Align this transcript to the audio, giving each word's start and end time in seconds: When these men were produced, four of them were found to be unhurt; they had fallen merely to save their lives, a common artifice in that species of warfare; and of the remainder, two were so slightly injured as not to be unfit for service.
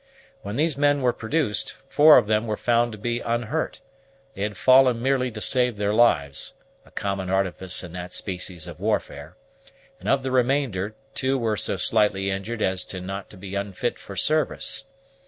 When 0.41 0.55
these 0.55 0.79
men 0.79 1.03
were 1.03 1.13
produced, 1.13 1.75
four 1.87 2.17
of 2.17 2.25
them 2.25 2.47
were 2.47 2.57
found 2.57 2.91
to 2.91 2.97
be 2.97 3.19
unhurt; 3.19 3.81
they 4.33 4.41
had 4.41 4.57
fallen 4.57 4.99
merely 4.99 5.29
to 5.29 5.41
save 5.41 5.77
their 5.77 5.93
lives, 5.93 6.55
a 6.87 6.89
common 6.89 7.29
artifice 7.29 7.83
in 7.83 7.91
that 7.91 8.11
species 8.11 8.65
of 8.65 8.79
warfare; 8.79 9.35
and 9.99 10.09
of 10.09 10.23
the 10.23 10.31
remainder, 10.31 10.95
two 11.13 11.37
were 11.37 11.55
so 11.55 11.77
slightly 11.77 12.31
injured 12.31 12.63
as 12.63 12.91
not 12.95 13.29
to 13.29 13.37
be 13.37 13.53
unfit 13.53 13.99
for 13.99 14.15
service. 14.15 14.85